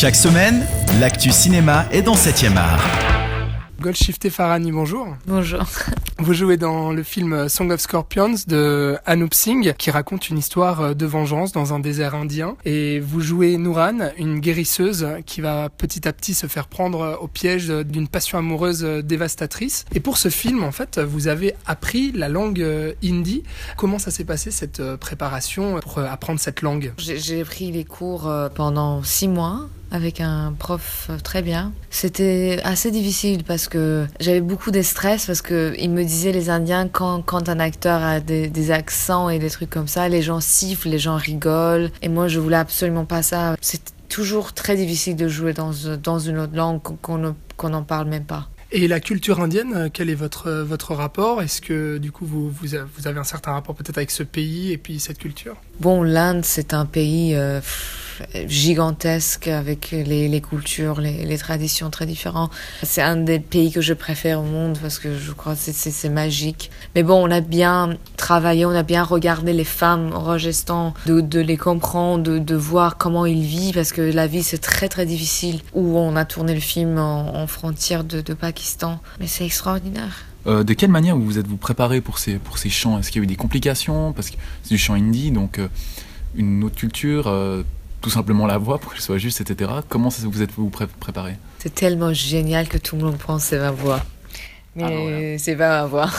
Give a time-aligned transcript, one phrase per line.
[0.00, 0.64] Chaque semaine,
[1.00, 2.80] l'actu cinéma est dans 7e art.
[3.80, 5.08] Goldshifté Farani, bonjour.
[5.26, 5.64] Bonjour.
[6.20, 10.94] Vous jouez dans le film Song of Scorpions de Anup Singh qui raconte une histoire
[10.94, 16.06] de vengeance dans un désert indien et vous jouez Nouran, une guérisseuse qui va petit
[16.06, 19.84] à petit se faire prendre au piège d'une passion amoureuse dévastatrice.
[19.92, 22.64] Et pour ce film, en fait, vous avez appris la langue
[23.02, 23.42] hindi.
[23.76, 26.92] Comment ça s'est passé cette préparation pour apprendre cette langue?
[26.98, 31.72] J'ai pris les cours pendant six mois avec un prof très bien.
[31.90, 36.50] C'était assez difficile parce que j'avais beaucoup de stress parce que il me disait les
[36.50, 40.22] Indiens quand, quand un acteur a des, des, accents et des trucs comme ça, les
[40.22, 43.56] gens sifflent, les gens rigolent et moi je voulais absolument pas ça.
[43.60, 48.24] C'est toujours très difficile de jouer dans, dans une autre langue qu'on n'en parle même
[48.24, 48.48] pas.
[48.70, 51.40] Et la culture indienne, quel est votre, votre rapport?
[51.40, 54.76] Est-ce que du coup vous, vous, avez un certain rapport peut-être avec ce pays et
[54.76, 55.56] puis cette culture?
[55.80, 57.60] Bon, l'Inde c'est un pays euh,
[58.46, 62.50] gigantesque avec les, les cultures, les, les, traditions très différentes.
[62.82, 66.08] C'est un des pays que je préfère au monde parce que je crois que c'est
[66.08, 66.70] magique.
[66.94, 71.56] Mais bon, on a bien travaillé, on a bien regardé les femmes enregistrant, de, les
[71.56, 75.60] comprendre, de, de, voir comment ils vivent parce que la vie c'est très très difficile.
[75.74, 79.00] Où on a tourné le film en, frontière de, de Pakistan.
[79.20, 80.24] Mais c'est extraordinaire.
[80.46, 82.98] Euh, de quelle manière vous êtes vous préparé pour ces, pour ces chants?
[82.98, 84.12] Est-ce qu'il y a eu des complications?
[84.12, 85.68] Parce que c'est du chant indie, donc euh,
[86.34, 87.62] une autre culture, euh,
[88.00, 89.70] tout simplement la voix pour qu'elle soit juste, etc.
[89.88, 91.36] Comment vous êtes vous pré préparé?
[91.58, 94.00] C'est tellement génial que tout le monde pense c'est ma voix.
[94.78, 94.90] Mais ah
[95.32, 96.10] non, c'est pas ma voix.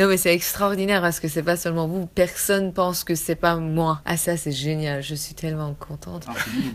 [0.00, 2.06] non, mais c'est extraordinaire parce que c'est pas seulement vous.
[2.06, 4.00] Personne pense que c'est pas moi.
[4.04, 5.02] Ah, ça, c'est génial.
[5.02, 6.24] Je suis tellement contente.
[6.28, 6.32] Ah,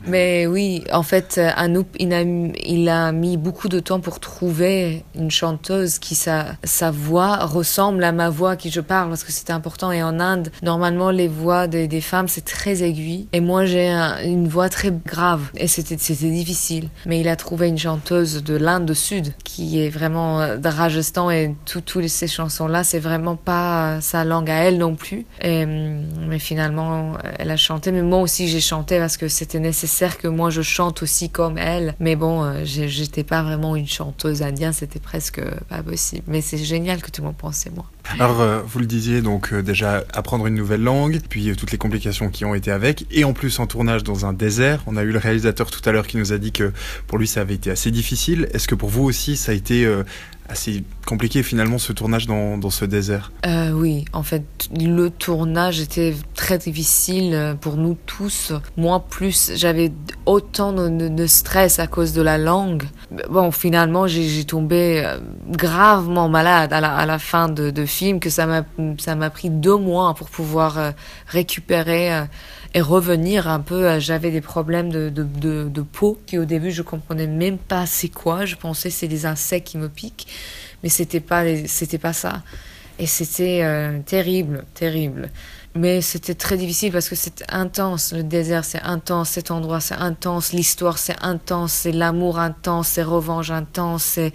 [0.07, 5.03] mais oui, en fait, Anouk, il a, il a mis beaucoup de temps pour trouver
[5.15, 9.31] une chanteuse qui, sa, sa voix ressemble à ma voix qui je parle parce que
[9.31, 9.91] c'était important.
[9.91, 13.25] Et en Inde, normalement, les voix des, des femmes, c'est très aigu.
[13.33, 15.51] Et moi, j'ai un, une voix très grave.
[15.55, 16.89] Et c'était difficile.
[17.05, 21.55] Mais il a trouvé une chanteuse de l'Inde Sud qui est vraiment de Rajasthan et
[21.65, 25.25] toutes ces chansons-là, c'est vraiment pas sa langue à elle non plus.
[25.41, 27.91] Et, mais finalement, elle a chanté.
[27.91, 31.57] Mais moi aussi, j'ai chanté parce que c'était nécessaire que moi je chante aussi comme
[31.57, 31.95] elle.
[31.99, 36.23] Mais bon, j'étais pas vraiment une chanteuse indienne, c'était presque pas possible.
[36.27, 37.85] Mais c'est génial que tout le monde pense moi.
[38.19, 41.71] Alors, euh, vous le disiez, donc euh, déjà apprendre une nouvelle langue, puis euh, toutes
[41.71, 44.83] les complications qui ont été avec, et en plus en tournage dans un désert.
[44.87, 46.73] On a eu le réalisateur tout à l'heure qui nous a dit que
[47.07, 48.49] pour lui ça avait été assez difficile.
[48.53, 49.87] Est-ce que pour vous aussi ça a été
[50.49, 54.43] assez compliqué finalement ce tournage dans, dans ce désert euh, Oui, en fait,
[54.77, 58.53] le tournage était très difficile pour nous tous.
[58.77, 59.91] Moi, plus, j'avais
[60.25, 62.83] autant de, stress à cause de la langue.
[63.29, 65.03] Bon, finalement, j'ai tombé
[65.49, 70.77] gravement malade à la, fin de, film que ça m'a pris deux mois pour pouvoir
[70.77, 70.91] euh,
[71.27, 72.25] récupérer euh,
[72.73, 73.99] et revenir un peu.
[73.99, 77.85] J'avais des problèmes de, de, de, de, peau qui au début je comprenais même pas
[77.85, 78.45] c'est quoi.
[78.45, 80.27] Je pensais c'est des insectes qui me piquent,
[80.83, 82.43] mais c'était pas c'était pas ça.
[82.99, 85.29] Et c'était euh, terrible, terrible.
[85.75, 88.13] Mais c'était très difficile parce que c'est intense.
[88.13, 89.29] Le désert, c'est intense.
[89.29, 90.53] Cet endroit, c'est intense.
[90.53, 91.73] L'histoire, c'est intense.
[91.73, 92.89] C'est l'amour intense.
[92.89, 94.03] C'est revanche intense.
[94.03, 94.33] C'est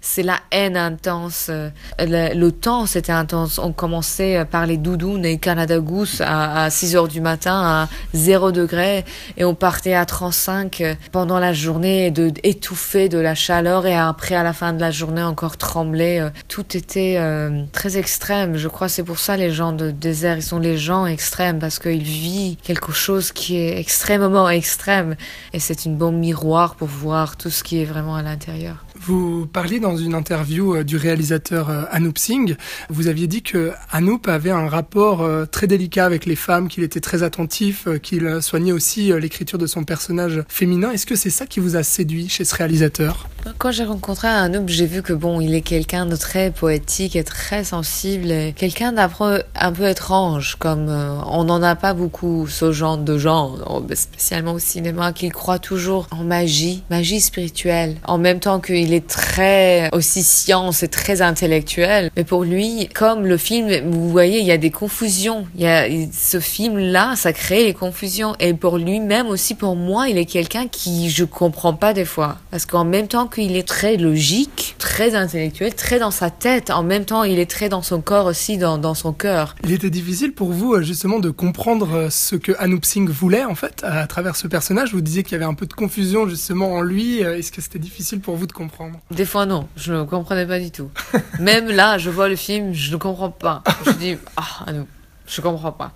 [0.00, 1.50] c'est la haine intense.
[1.50, 3.58] Le, le temps, c'était intense.
[3.58, 7.88] On commençait par les doudounes et Canada Goose à, à 6 heures du matin à
[8.14, 9.04] 0 degré
[9.36, 14.34] et on partait à 35 pendant la journée de étouffer de la chaleur et après
[14.34, 16.28] à la fin de la journée encore trembler.
[16.48, 18.56] Tout était euh, très extrême.
[18.56, 21.78] Je crois c'est pour ça les gens de désert, ils sont les gens extrêmes parce
[21.78, 25.16] qu'ils vivent quelque chose qui est extrêmement extrême
[25.52, 28.84] et c'est une bombe miroir pour voir tout ce qui est vraiment à l'intérieur.
[29.00, 32.56] Vous parliez dans une interview du réalisateur Anup Singh,
[32.90, 37.00] vous aviez dit que Anup avait un rapport très délicat avec les femmes, qu'il était
[37.00, 40.90] très attentif, qu'il soignait aussi l'écriture de son personnage féminin.
[40.90, 43.28] Est-ce que c'est ça qui vous a séduit chez ce réalisateur?
[43.56, 47.24] Quand j'ai rencontré Anup, j'ai vu que bon, il est quelqu'un de très poétique et
[47.24, 49.08] très sensible, et quelqu'un d'un
[49.54, 53.54] un peu étrange, comme euh, on n'en a pas beaucoup ce genre de gens,
[53.94, 59.06] spécialement au cinéma, qu'il croit toujours en magie, magie spirituelle, en même temps qu'il est
[59.06, 62.10] très aussi science et très intellectuel.
[62.16, 65.46] Mais pour lui, comme le film, vous voyez, il y a des confusions.
[65.54, 68.34] Il y a ce film-là, ça crée les confusions.
[68.40, 72.38] Et pour lui-même aussi, pour moi, il est quelqu'un qui je comprends pas des fois,
[72.50, 76.82] parce qu'en même temps qu'il est très logique, très intellectuel, très dans sa tête, en
[76.82, 79.54] même temps, il est très dans son corps aussi, dans, dans son cœur.
[79.62, 83.84] Il était difficile pour vous justement de comprendre ce que Anup Singh voulait en fait
[83.84, 84.92] à travers ce personnage?
[84.92, 87.20] Vous disiez qu'il y avait un peu de confusion justement en lui.
[87.20, 88.98] Est-ce que c'était difficile pour vous de comprendre?
[89.12, 89.68] Des fois, non.
[89.76, 90.90] Je ne comprenais pas du tout.
[91.38, 93.62] Même là, je vois le film, je ne comprends pas.
[93.86, 94.88] Je dis, ah, non,
[95.28, 95.92] je comprends pas.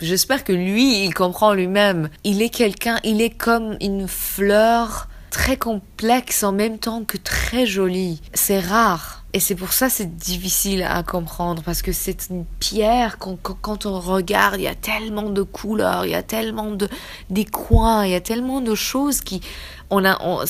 [0.00, 2.08] J'espère que lui, il comprend lui-même.
[2.24, 7.66] Il est quelqu'un, il est comme une fleur très complexe en même temps que très
[7.66, 8.22] jolie.
[8.32, 9.15] C'est rare.
[9.36, 13.84] Et c'est pour ça c'est difficile à comprendre parce que c'est une pierre quand, quand,
[13.84, 16.88] on regarde, il y a tellement de couleurs, il y a tellement de
[17.28, 19.42] des coins, il y a tellement de choses qui
[19.90, 20.42] on a on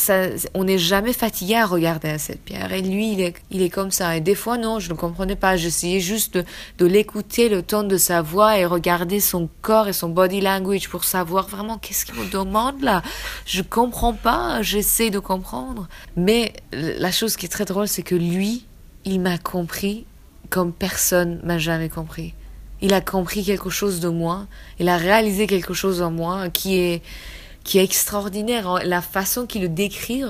[0.55, 2.73] on n'est jamais fatigué à regarder à cette pierre.
[2.73, 4.17] Et lui il est il est comme ça.
[4.17, 5.57] Et des fois non je ne comprenais pas.
[5.57, 6.45] J'essayais juste de,
[6.79, 10.89] de l'écouter le ton de sa voix et regarder son corps et son body language
[10.89, 13.03] pour savoir vraiment qu'est-ce qu'il me demande là.
[13.47, 15.89] Je comprends pas j'essaie de comprendre.
[16.15, 18.65] Mais la chose qui est très drôle c'est que lui
[19.07, 20.05] il m'a compris
[20.51, 22.35] comme personne m'a jamais compris
[22.83, 24.47] il a compris quelque chose de moi
[24.79, 27.03] il a réalisé quelque chose en moi qui est
[27.67, 28.79] qui est extraordinaire.
[28.85, 30.23] La façon qu'il le décrit,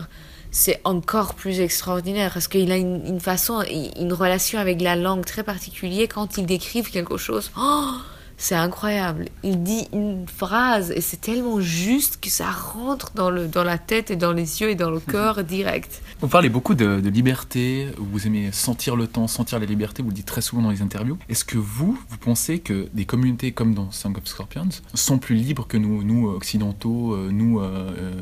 [0.51, 3.63] c'est encore plus extraordinaire parce qu'il a une, façon,
[3.97, 7.53] une relation avec la langue très particulière quand il décrit quelque chose.
[7.57, 7.93] Oh
[8.37, 9.27] c'est incroyable.
[9.43, 13.79] Il dit une phrase et c'est tellement juste que ça rentre dans, le, dans la
[13.79, 16.03] tête et dans les yeux et dans le cœur direct.
[16.21, 20.09] Vous parlez beaucoup de, de, liberté, vous aimez sentir le temps, sentir la liberté, vous
[20.09, 21.19] le dites très souvent dans les interviews.
[21.29, 25.35] Est-ce que vous, vous pensez que des communautés comme dans Song of Scorpions sont plus
[25.35, 28.13] libres que nous, nous occidentaux, nous euh,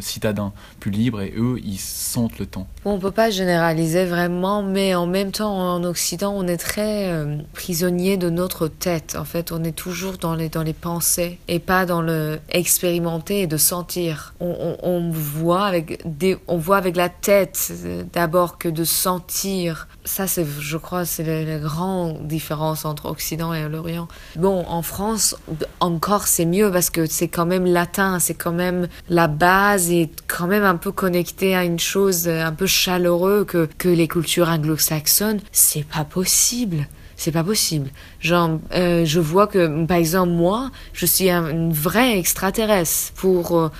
[0.00, 2.66] citadins, plus libres et eux, ils sentent le temps?
[2.84, 6.56] Bon, On ne peut pas généraliser vraiment, mais en même temps, en Occident, on est
[6.56, 9.16] très euh, prisonnier de notre tête.
[9.18, 13.42] En fait, on est toujours dans les, dans les pensées et pas dans le expérimenter
[13.42, 14.34] et de sentir.
[14.40, 17.72] On, voit, avec des, on voit avec la tête
[18.12, 19.88] d'abord que de sentir.
[20.04, 24.08] Ça, c'est, je crois, c'est la, grande différence entre Occident et l'Orient.
[24.36, 25.36] Bon, en France,
[25.80, 30.10] encore c'est mieux parce que c'est quand même latin, c'est quand même la base et
[30.26, 34.48] quand même un peu connecté à une chose un peu chaleureux que, que les cultures
[34.48, 35.40] anglo-saxonnes.
[35.52, 36.86] C'est pas possible
[37.20, 37.90] c'est pas possible.
[38.18, 43.58] Genre, euh, je vois que, par exemple, moi, je suis un, une vraie extraterrestre pour,
[43.58, 43.70] euh,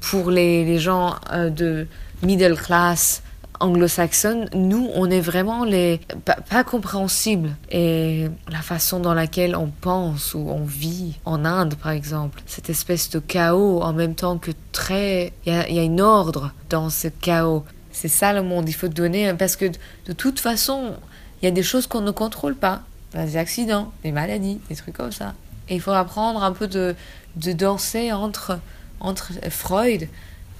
[0.00, 1.86] pour les, les gens euh, de
[2.22, 3.22] middle class
[3.58, 4.50] anglo-saxonne.
[4.52, 7.56] Nous, on est vraiment les pas, pas compréhensibles.
[7.70, 12.68] Et la façon dans laquelle on pense ou on vit en Inde, par exemple, cette
[12.68, 16.52] espèce de chaos en même temps que très, il y a, y a une ordre
[16.68, 17.64] dans ce chaos.
[17.92, 18.68] C'est ça le monde.
[18.68, 19.64] Il faut donner parce que
[20.04, 20.92] de toute façon,
[21.40, 22.82] il y a des choses qu'on ne contrôle pas
[23.14, 25.34] des accidents, des maladies, des trucs comme ça.
[25.68, 26.94] Et il faut apprendre un peu de,
[27.36, 28.58] de danser entre,
[28.98, 30.08] entre Freud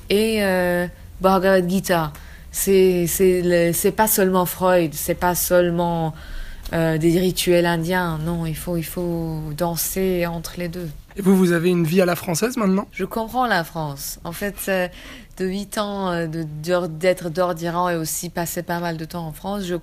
[0.09, 0.87] et euh,
[1.21, 2.13] Bhagavad Gita.
[2.53, 6.15] C'est, c'est, c'est pas seulement Freud, c'est pas seulement
[6.73, 8.19] euh, des rituels indiens.
[8.19, 10.89] Non, il faut, il faut danser entre les deux.
[11.17, 12.87] Et vous, vous avez une vie à la française maintenant?
[12.93, 14.21] Je comprends la France.
[14.23, 14.89] En fait, euh,
[15.41, 19.33] de 8 ans euh, d'être d'or d'Iran et aussi passer pas mal de temps en
[19.33, 19.77] France, je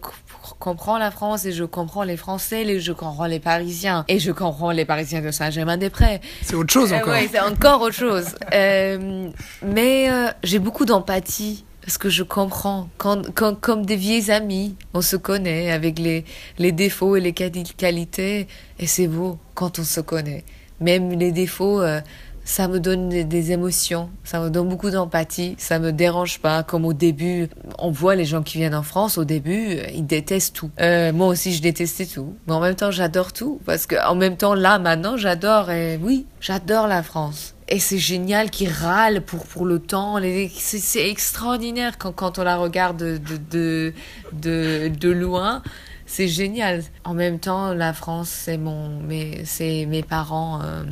[0.59, 4.31] comprends la France et je comprends les Français, et je comprends les Parisiens et je
[4.31, 6.21] comprends les Parisiens de Saint-Germain-des-Prés.
[6.43, 7.13] C'est autre chose encore.
[7.13, 8.35] Euh, oui, c'est encore autre chose.
[8.53, 9.29] euh,
[9.65, 12.89] mais euh, j'ai beaucoup d'empathie parce que je comprends.
[12.99, 16.23] Quand, quand, comme des vieilles amies, on se connaît avec les,
[16.59, 20.43] les défauts et les qualités et c'est beau quand on se connaît.
[20.79, 21.81] Même les défauts,
[22.47, 26.63] ça me donne des, émotions, ça me donne beaucoup d'empathie, ça me dérange pas.
[26.63, 30.55] Comme au début, on voit les gens qui viennent en France, au début, ils détestent
[30.55, 30.71] tout.
[30.79, 32.37] Euh, moi aussi, je détestais tout.
[32.47, 33.59] Mais en même temps, j'adore tout.
[33.65, 35.69] Parce que en même temps, là, maintenant, j'adore.
[36.01, 37.53] Oui, j'adore la France.
[37.67, 40.17] Et c'est génial qu'ils râlent pour, pour le temps.
[40.55, 43.19] C'est extraordinaire quand, quand on la regarde de,
[43.51, 43.93] de,
[44.31, 45.61] de, de loin.
[46.05, 46.81] C'est génial.
[47.03, 50.61] En même temps, la France, c'est mon, mes, c'est mes parents.
[50.63, 50.83] Euh,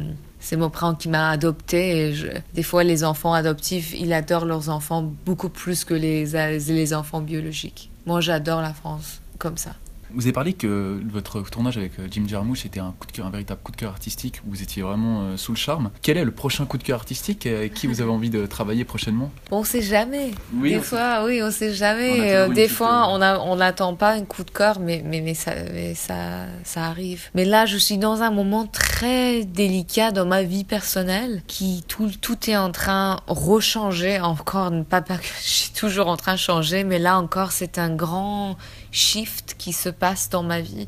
[0.46, 1.98] c'est mon parent qui m'a adopté.
[1.98, 6.26] Et je, des fois, les enfants adoptifs, ils adorent leurs enfants beaucoup plus que les,
[6.26, 7.90] les enfants biologiques.
[8.06, 9.72] Moi, j'adore la France comme ça.
[10.14, 13.32] Vous avez parlé que votre tournage avec Jim Jarmusch était un coup de cœur, un
[13.32, 14.42] véritable coup de cœur artistique.
[14.46, 15.92] Où vous étiez vraiment euh, sous le charme.
[16.02, 18.86] Quel est le prochain coup de cœur artistique Avec qui vous avez envie de travailler
[18.86, 19.32] prochainement?
[19.52, 20.32] On sait jamais.
[20.54, 22.34] Oui, des fois, oui, on sait jamais.
[22.36, 25.96] Euh, des fois, on n'attend pas un coup de cœur, mais mais mais ça, mais
[25.96, 27.30] ça, ça arrive.
[27.34, 32.12] Mais là, je suis dans un moment très délicat dans ma vie personnelle, qui tout,
[32.22, 34.72] tout est en train de rechanger encore.
[34.90, 37.94] Pas, pas que je suis toujours en train de changer, mais là encore, c'est un
[37.94, 38.58] grand
[38.96, 40.88] shift qui se passe dans ma vie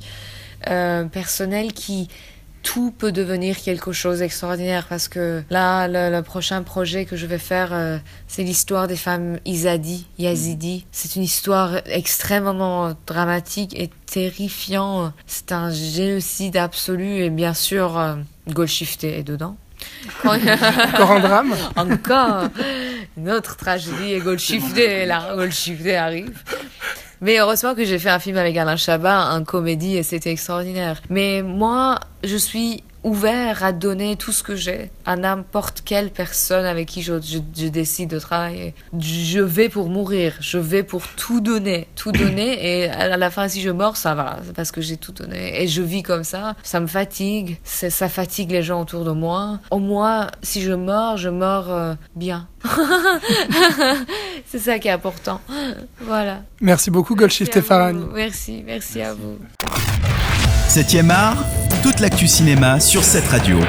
[0.68, 2.08] euh, personnelle qui
[2.64, 4.88] tout peut devenir quelque chose d'extraordinaire.
[4.88, 7.98] Parce que là le, le, prochain projet que je vais faire euh,
[8.28, 10.86] c'est l'histoire des femmes Izadi Yazidi.
[10.92, 18.16] C'est une histoire extrêmement dramatique et terrifiant c'est un génocide absolu et bien sûr euh,
[18.50, 19.58] Golshifté est dedans.
[20.26, 21.56] Encore un drame?
[21.76, 22.50] Encore.
[23.16, 26.44] Une autre tragédie et Golshifté là Golshifté arrive
[27.22, 31.02] mais heureusement que j'ai fait un film avec Alain Chabat, un comédie, et c'était extraordinaire.
[31.10, 36.66] Mais moi, je suis ouvert à donner tout ce que j'ai à n'importe quelle personne
[36.66, 38.74] avec qui je, je, je, décide de travailler.
[39.00, 43.48] Je vais pour mourir, je vais pour tout donner, tout donner et à la fin
[43.48, 46.56] si je mors ça va parce que j'ai tout donné et je vis comme ça.
[46.64, 49.60] Ça me fatigue, ça fatigue les gens autour de moi.
[49.72, 52.48] Au moins si je mors, je mors euh, bien.
[54.46, 55.42] C'est ça qui est important.
[56.02, 56.42] Voilà.
[56.62, 58.06] Merci beaucoup Golshift Farani.
[58.14, 59.38] Merci, merci à vous.
[60.70, 61.46] 7e art,
[61.82, 63.60] toute l'actu cinéma sur cette radio.